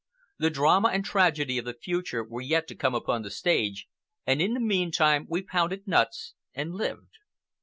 The 0.39 0.49
drama 0.49 0.89
and 0.91 1.05
tragedy 1.05 1.59
of 1.59 1.65
the 1.65 1.75
future 1.75 2.23
were 2.23 2.41
yet 2.41 2.67
to 2.69 2.75
come 2.75 2.95
upon 2.95 3.21
the 3.21 3.29
stage, 3.29 3.87
and 4.25 4.41
in 4.41 4.55
the 4.55 4.59
meantime 4.59 5.27
we 5.29 5.43
pounded 5.43 5.87
nuts 5.87 6.33
and 6.55 6.73
lived. 6.73 7.19